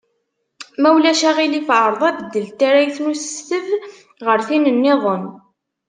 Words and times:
Ma 0.81 0.89
ulac 0.95 1.21
aɣilif, 1.29 1.67
ɛreḍ 1.81 2.01
abeddel 2.09 2.45
n 2.49 2.53
tarrayt 2.59 2.97
n 2.99 3.09
usesteb 3.11 3.65
ɣer 4.25 4.39
tin-nniḍen. 4.47 5.23